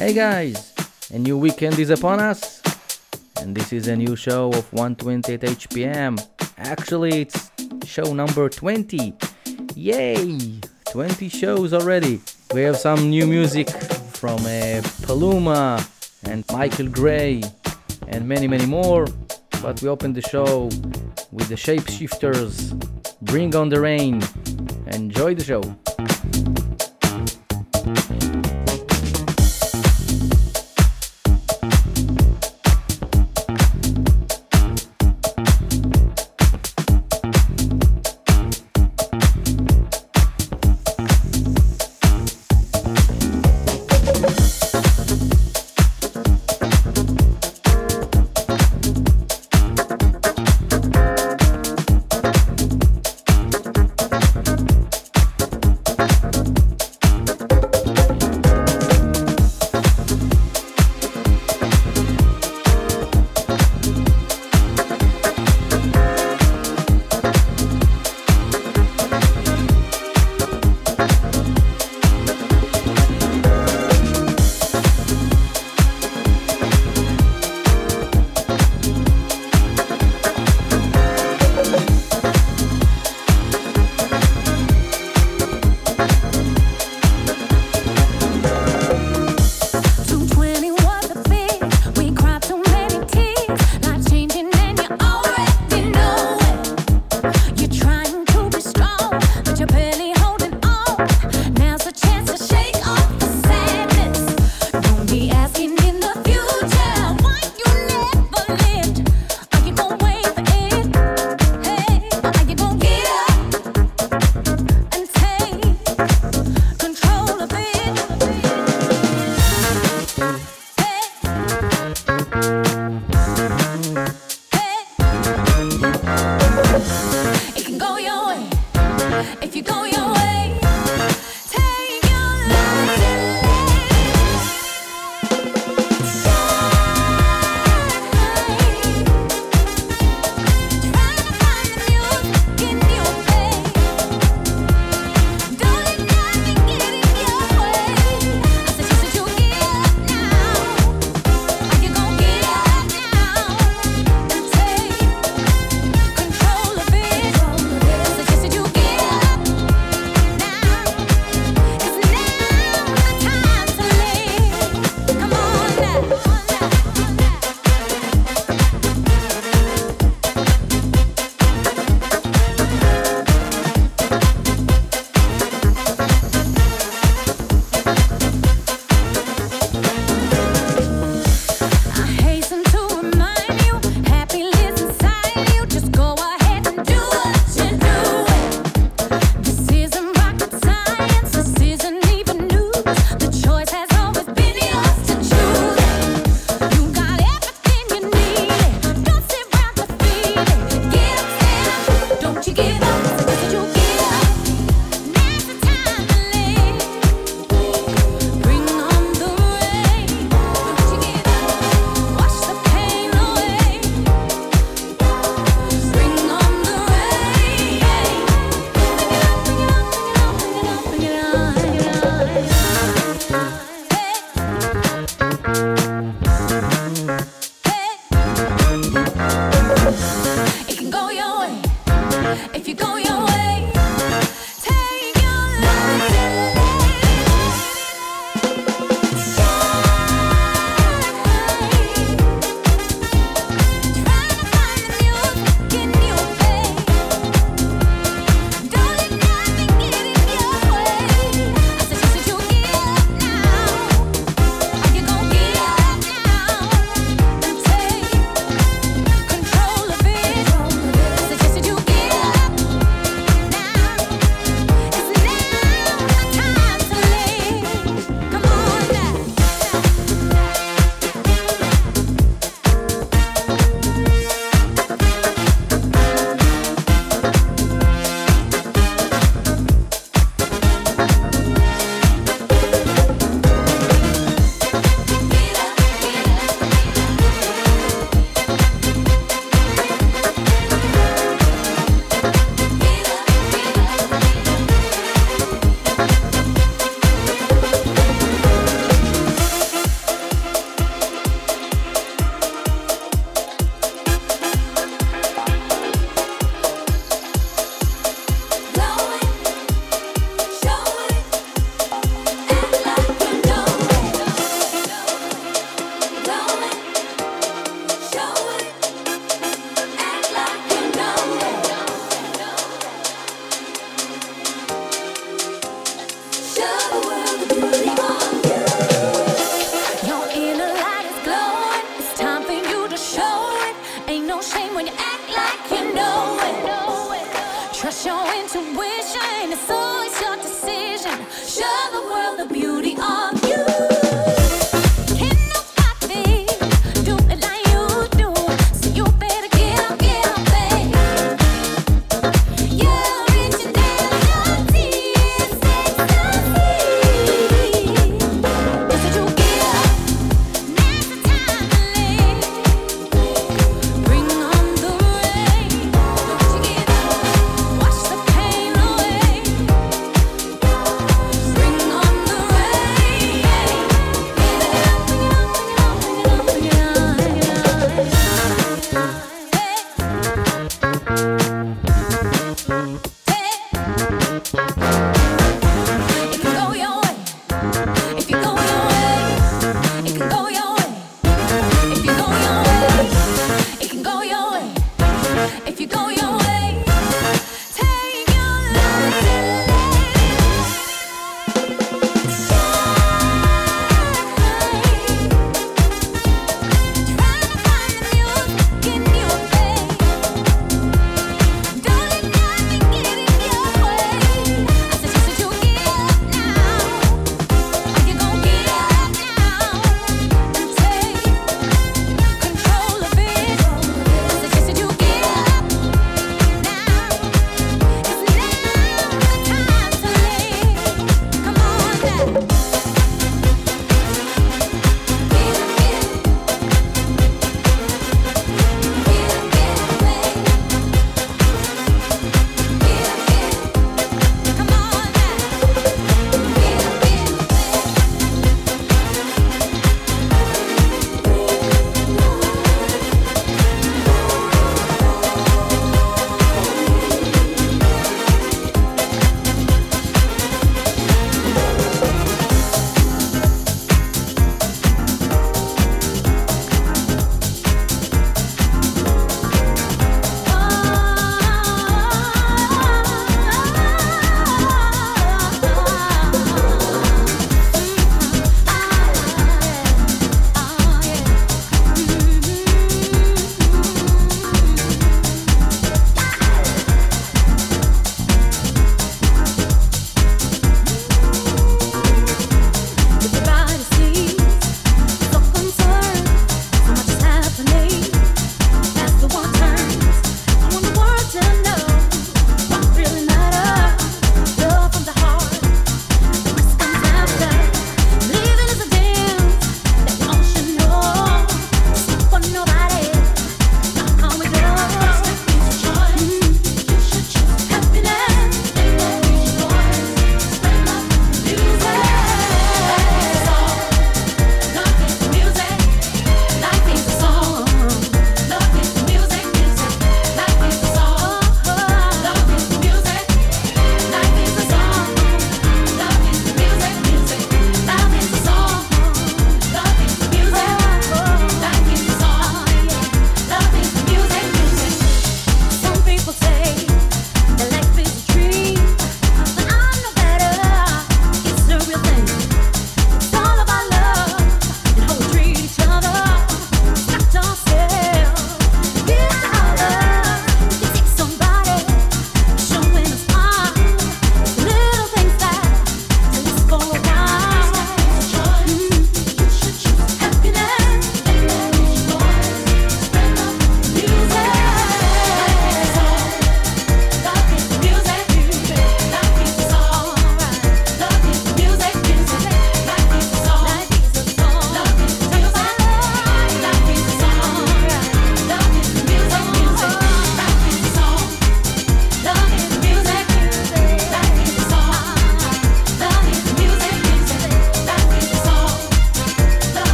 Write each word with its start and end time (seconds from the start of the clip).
Hey 0.00 0.14
guys, 0.14 0.72
a 1.12 1.18
new 1.18 1.36
weekend 1.36 1.78
is 1.78 1.90
upon 1.90 2.20
us, 2.20 2.62
and 3.36 3.54
this 3.54 3.70
is 3.70 3.86
a 3.86 3.94
new 3.94 4.16
show 4.16 4.48
of 4.48 4.72
128 4.72 5.40
HPM. 5.42 6.18
Actually, 6.56 7.20
it's 7.20 7.50
show 7.84 8.14
number 8.14 8.48
20. 8.48 9.12
Yay! 9.74 10.60
20 10.90 11.28
shows 11.28 11.74
already. 11.74 12.18
We 12.54 12.62
have 12.62 12.78
some 12.78 13.10
new 13.10 13.26
music 13.26 13.68
from 13.68 14.38
uh, 14.38 14.80
Paluma 15.04 15.86
and 16.24 16.46
Michael 16.50 16.88
Gray 16.88 17.42
and 18.08 18.26
many, 18.26 18.48
many 18.48 18.64
more. 18.64 19.06
But 19.60 19.82
we 19.82 19.90
open 19.90 20.14
the 20.14 20.22
show 20.22 20.70
with 21.30 21.50
the 21.50 21.56
Shapeshifters. 21.56 22.72
Bring 23.20 23.54
on 23.54 23.68
the 23.68 23.82
rain. 23.82 24.22
Enjoy 24.86 25.34
the 25.34 25.44
show. 25.44 25.60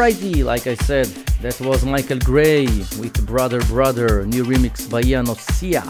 Like 0.00 0.66
I 0.66 0.76
said, 0.76 1.08
that 1.42 1.60
was 1.60 1.84
Michael 1.84 2.18
Gray 2.20 2.64
with 2.98 3.26
Brother 3.26 3.60
Brother, 3.66 4.24
new 4.24 4.44
remix 4.44 4.90
by 4.90 5.02
Ian 5.02 5.26
Ossia. 5.26 5.84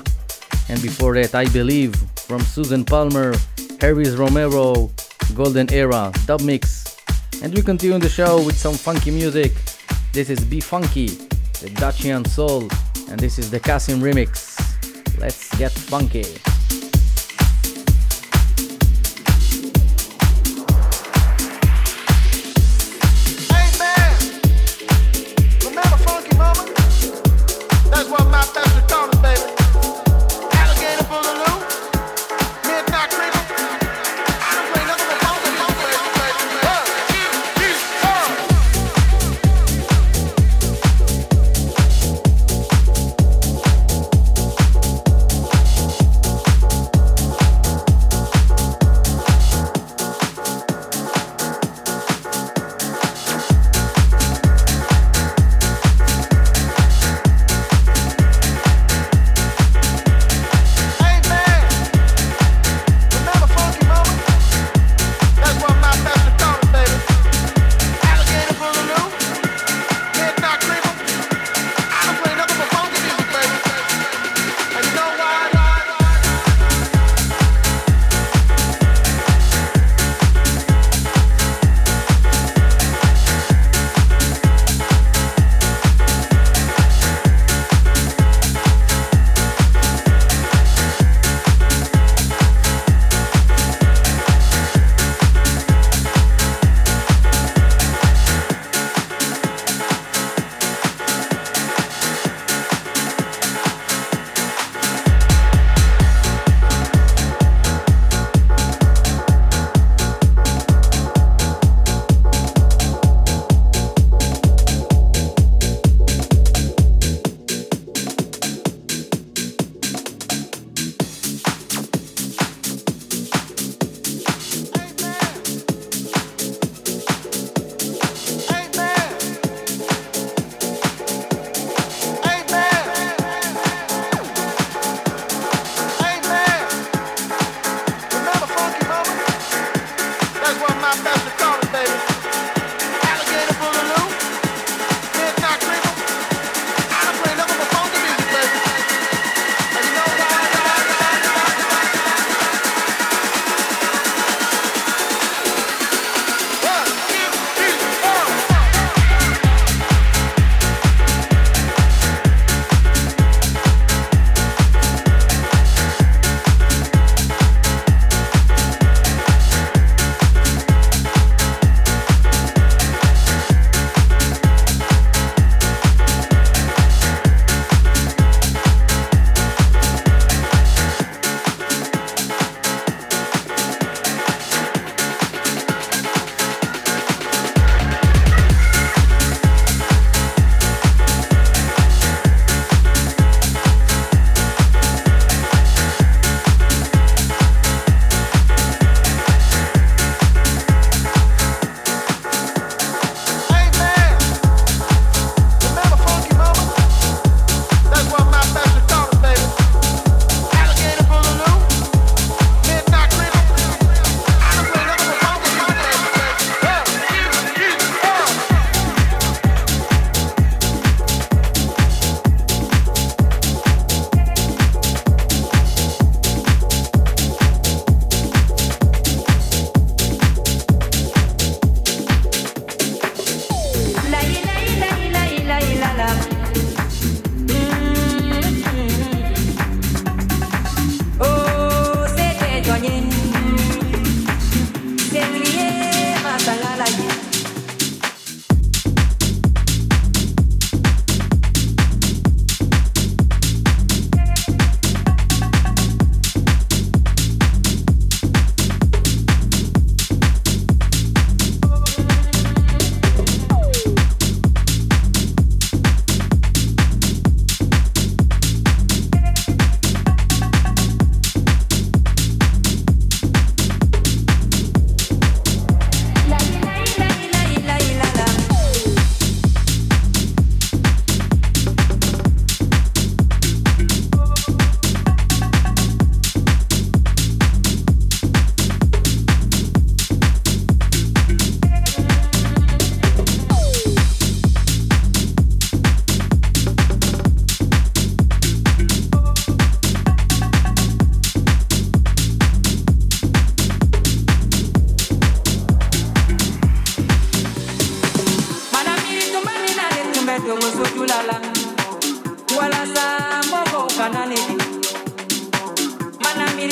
And 0.68 0.82
before 0.82 1.14
that, 1.14 1.36
I 1.36 1.46
Believe 1.50 1.94
from 2.16 2.40
Susan 2.40 2.84
Palmer, 2.84 3.36
Harris 3.80 4.16
Romero, 4.16 4.90
Golden 5.36 5.72
Era, 5.72 6.12
dub 6.26 6.40
mix. 6.40 6.96
And 7.40 7.54
we 7.54 7.62
continue 7.62 8.00
the 8.00 8.08
show 8.08 8.44
with 8.44 8.58
some 8.58 8.74
funky 8.74 9.12
music. 9.12 9.52
This 10.12 10.28
is 10.28 10.40
Be 10.40 10.58
Funky, 10.58 11.10
Dutchican 11.78 12.26
Soul, 12.26 12.68
and 13.10 13.20
this 13.20 13.38
is 13.38 13.48
the 13.48 13.60
CASSIMM 13.60 14.00
remix. 14.02 14.58
Let's 15.20 15.56
get 15.56 15.70
funky. 15.70 16.26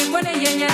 mbone 0.09 0.31
yenye 0.45 0.69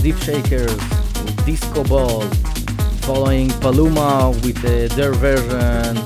the 0.00 0.12
Deepshakerz 0.12 0.74
with 1.24 1.36
Discoball, 1.46 2.22
following 3.02 3.48
Paluma 3.48 4.32
with 4.44 4.58
uh, 4.58 4.94
their 4.94 5.12
version 5.12 5.96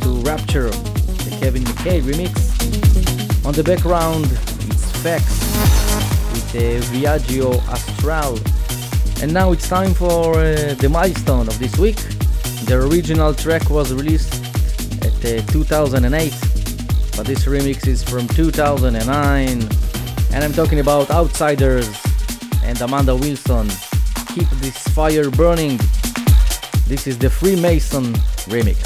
to 0.00 0.08
Rapture, 0.22 0.70
the 0.70 1.36
Kevin 1.40 1.62
McKay 1.62 2.00
remix. 2.02 2.34
On 3.46 3.52
the 3.52 3.62
background, 3.62 4.24
it's 4.24 4.90
Fex 5.02 5.22
with 6.32 6.52
the 6.52 6.80
Viaggio 6.96 7.58
Astral. 7.68 8.38
And 9.22 9.32
now 9.32 9.52
it's 9.52 9.68
time 9.68 9.94
for 9.94 10.34
uh, 10.34 10.74
the 10.74 10.88
milestone 10.90 11.46
of 11.46 11.58
this 11.58 11.76
week. 11.78 11.98
The 12.66 12.78
original 12.90 13.32
track 13.34 13.70
was 13.70 13.92
released 13.92 14.34
at 15.04 15.14
uh, 15.24 15.42
2008, 15.52 16.30
but 17.16 17.26
this 17.26 17.44
remix 17.44 17.86
is 17.86 18.02
from 18.02 18.26
2009. 18.28 19.68
And 20.32 20.44
I'm 20.44 20.52
talking 20.52 20.80
about 20.80 21.10
Outsiders 21.10 22.05
and 22.80 22.90
Amanda 22.90 23.14
Wilson. 23.16 23.68
Keep 24.34 24.48
this 24.60 24.76
fire 24.88 25.30
burning. 25.30 25.78
This 26.86 27.06
is 27.06 27.18
the 27.18 27.30
Freemason 27.30 28.12
remix. 28.52 28.85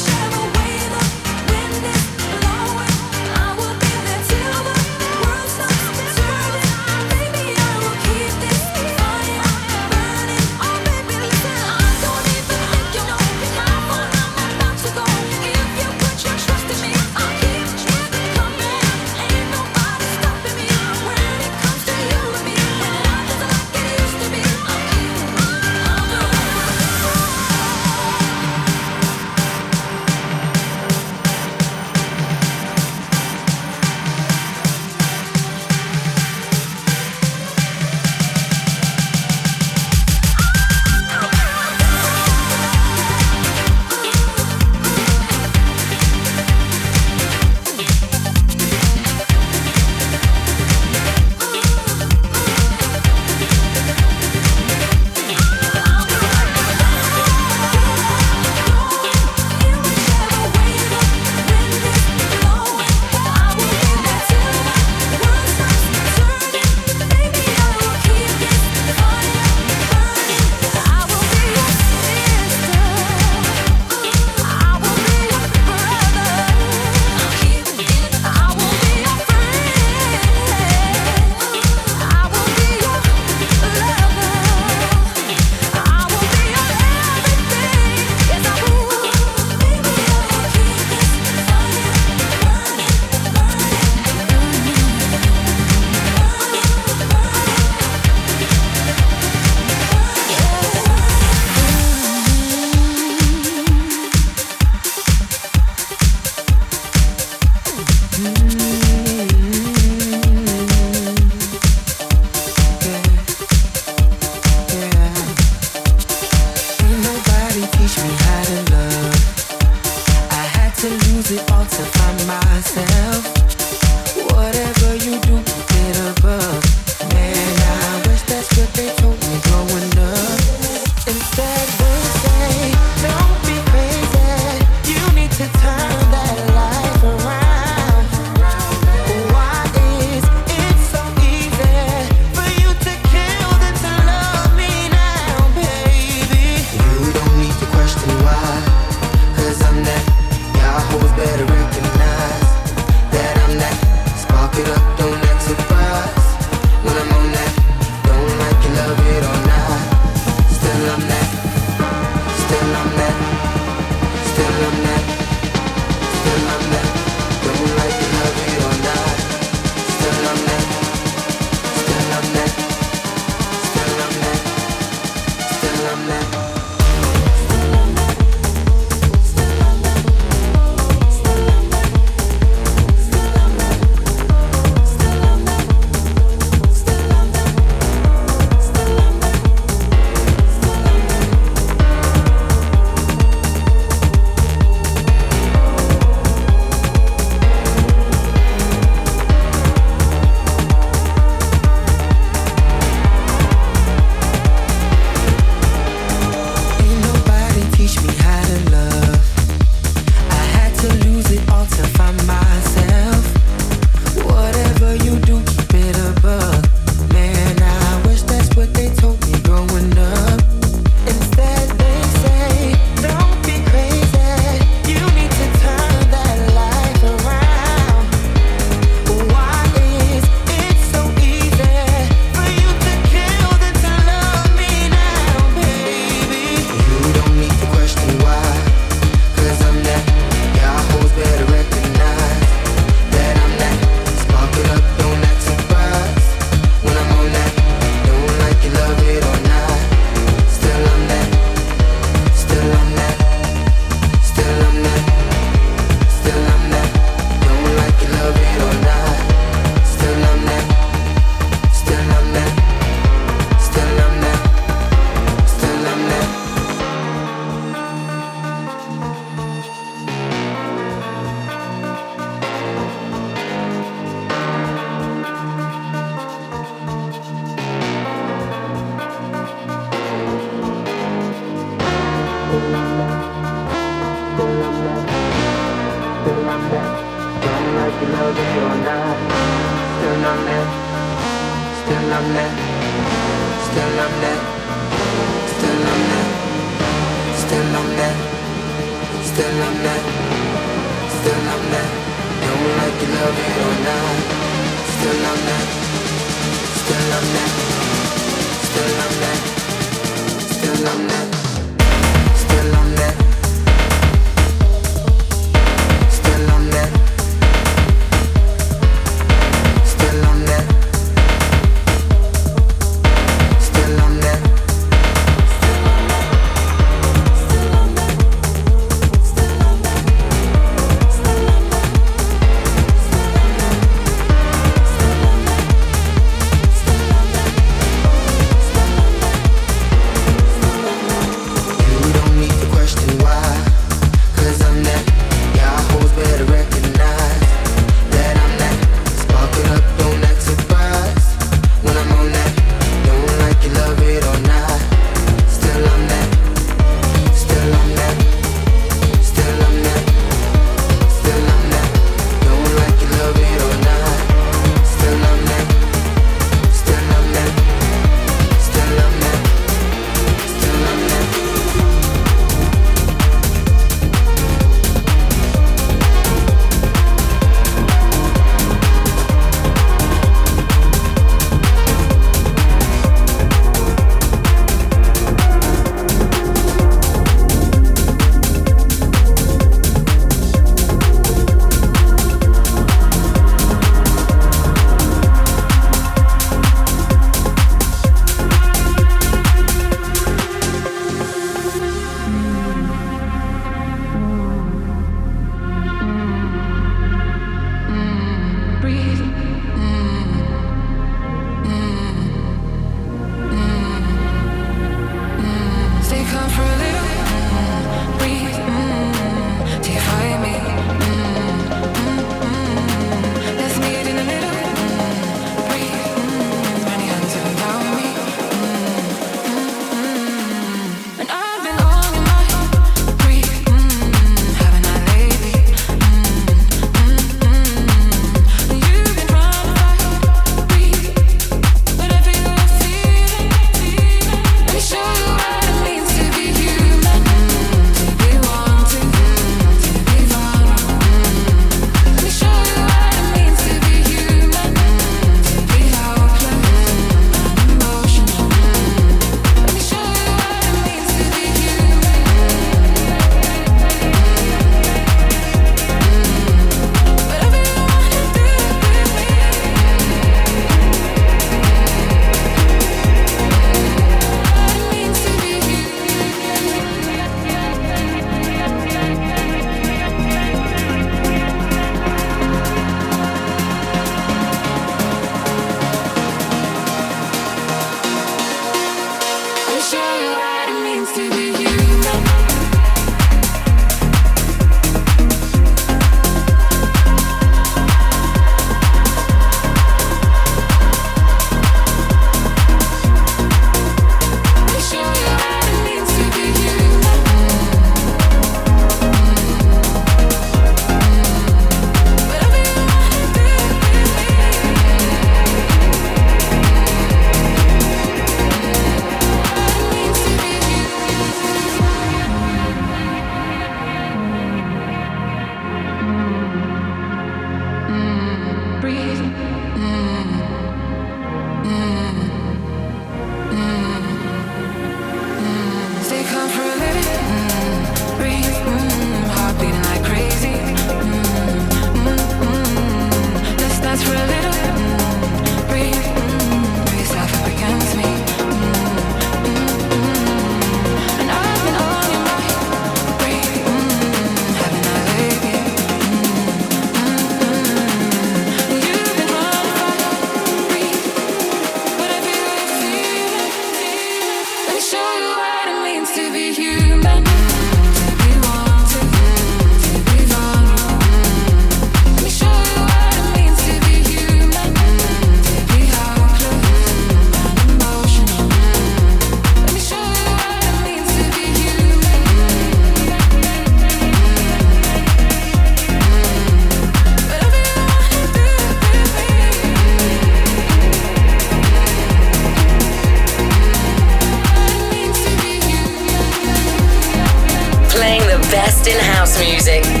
music. 599.39 600.00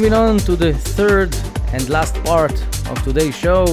Moving 0.00 0.14
on 0.14 0.38
to 0.38 0.56
the 0.56 0.72
third 0.72 1.36
and 1.74 1.86
last 1.90 2.14
part 2.24 2.52
of 2.88 3.04
today's 3.04 3.36
show. 3.36 3.66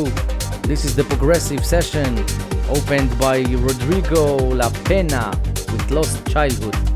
This 0.64 0.84
is 0.84 0.94
the 0.94 1.06
progressive 1.06 1.66
session 1.66 2.20
opened 2.68 3.18
by 3.18 3.44
Rodrigo 3.44 4.36
La 4.36 4.70
Pena 4.84 5.32
with 5.72 5.90
Lost 5.90 6.28
Childhood. 6.28 6.87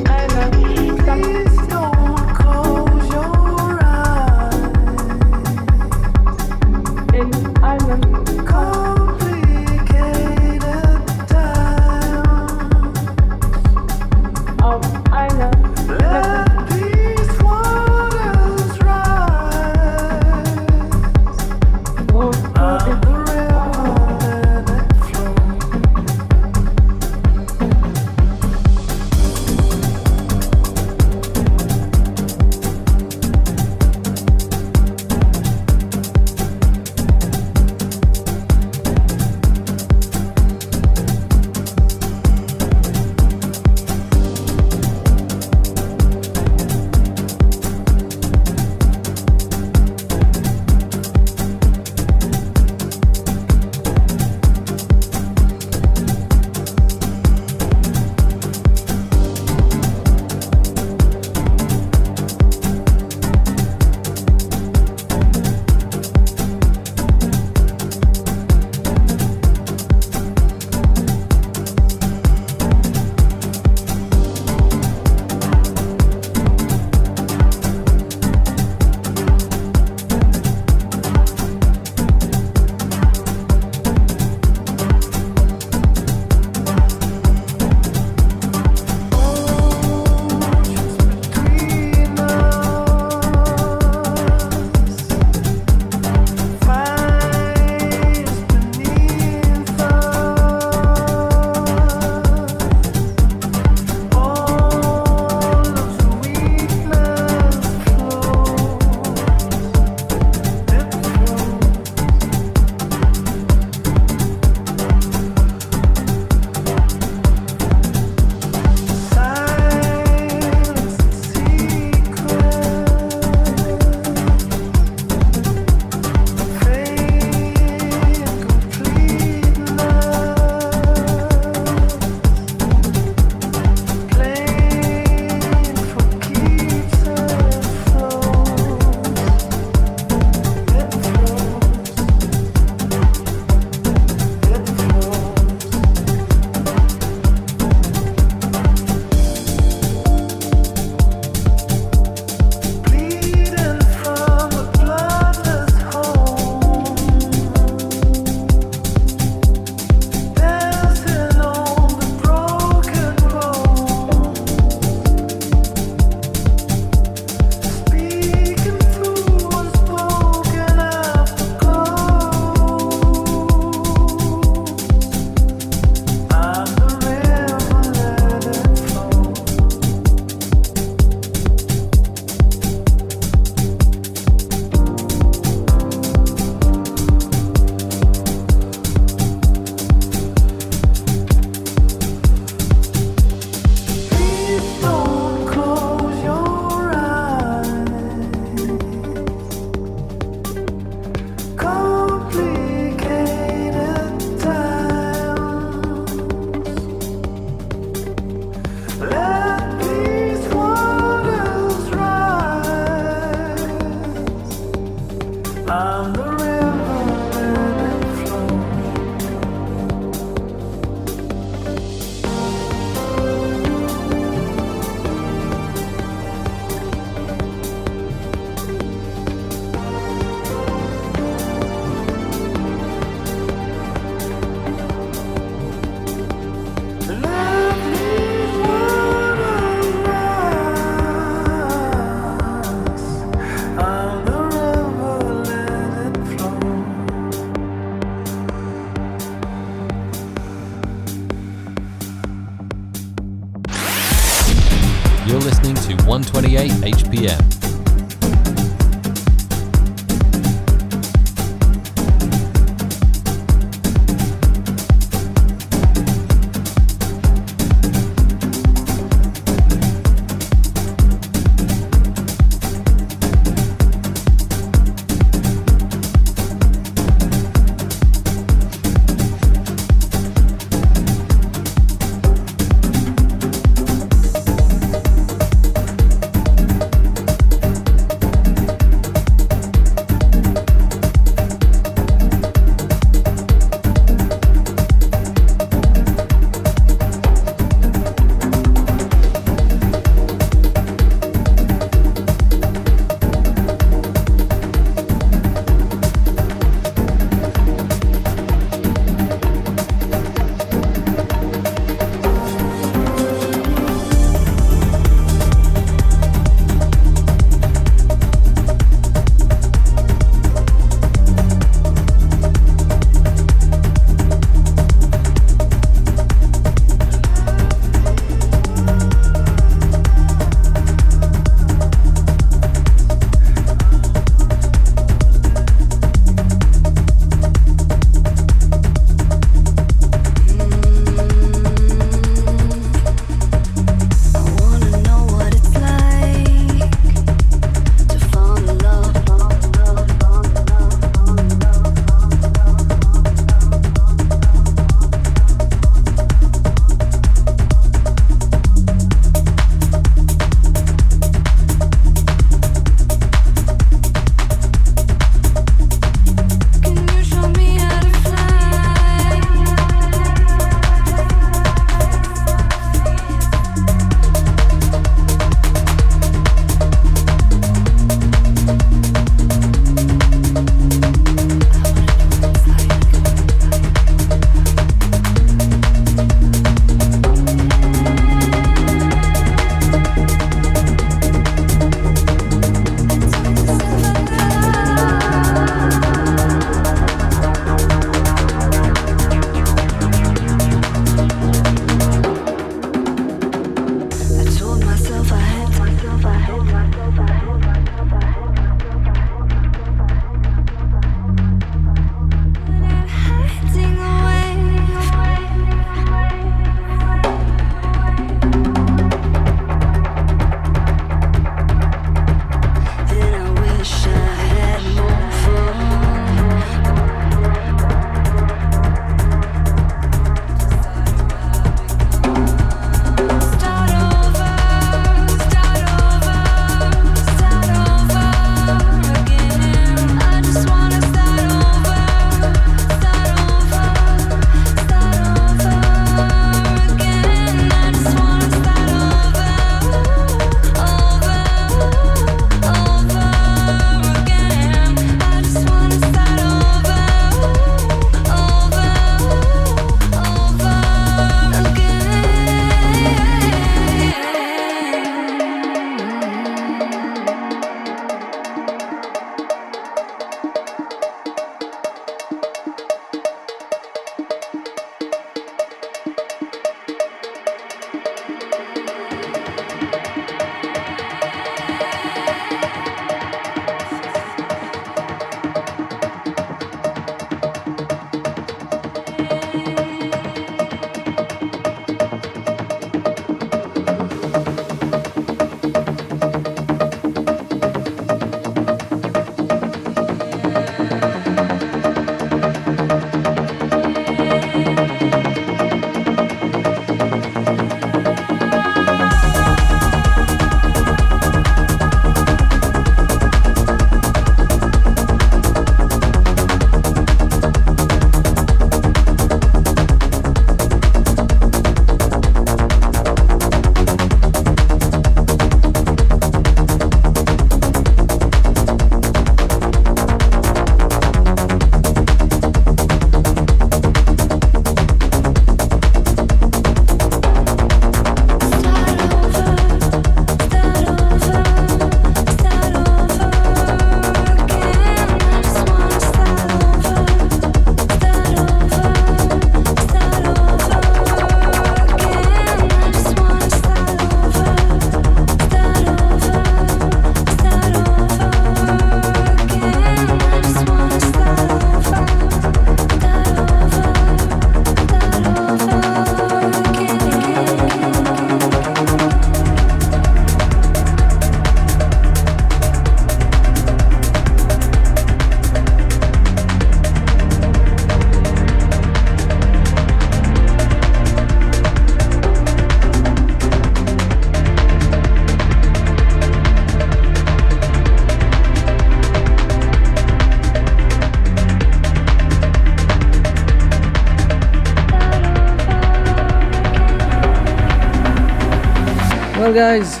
Guys, 599.54 600.00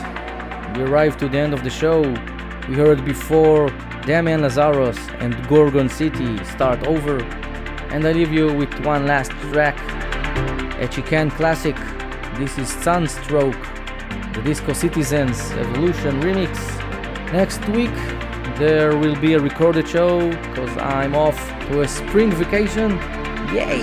we 0.74 0.82
arrived 0.82 1.18
to 1.18 1.28
the 1.28 1.36
end 1.36 1.52
of 1.52 1.62
the 1.62 1.68
show. 1.68 2.00
We 2.68 2.74
heard 2.74 3.04
before 3.04 3.68
Damian 4.06 4.40
Lazarus 4.40 4.96
and 5.18 5.36
Gorgon 5.46 5.90
City 5.90 6.42
start 6.44 6.86
over, 6.86 7.22
and 7.92 8.06
I 8.06 8.12
leave 8.12 8.32
you 8.32 8.50
with 8.50 8.72
one 8.82 9.06
last 9.06 9.30
track, 9.52 9.78
a 10.80 10.88
Chicane 10.88 11.30
classic. 11.30 11.76
This 12.38 12.56
is 12.56 12.70
Sunstroke, 12.70 13.62
the 14.32 14.40
Disco 14.42 14.72
Citizens 14.72 15.38
Evolution 15.52 16.22
remix. 16.22 16.56
Next 17.30 17.62
week, 17.68 17.94
there 18.56 18.96
will 18.96 19.16
be 19.16 19.34
a 19.34 19.38
recorded 19.38 19.86
show 19.86 20.30
because 20.30 20.74
I'm 20.78 21.14
off 21.14 21.36
to 21.68 21.82
a 21.82 21.88
spring 21.88 22.30
vacation. 22.30 22.92
Yay! 23.54 23.82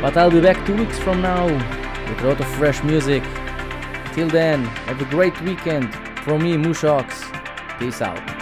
But 0.00 0.16
I'll 0.16 0.30
be 0.30 0.40
back 0.40 0.64
two 0.64 0.76
weeks 0.76 1.00
from 1.00 1.20
now 1.20 1.46
with 1.46 2.20
a 2.20 2.28
lot 2.28 2.40
of 2.40 2.46
fresh 2.54 2.80
music. 2.84 3.24
Till 4.14 4.28
then, 4.28 4.64
have 4.86 5.02
a 5.02 5.04
great 5.06 5.38
weekend. 5.40 5.92
From 6.22 6.44
me, 6.44 6.54
Mushox. 6.54 7.08
Peace 7.80 8.00
out. 8.00 8.33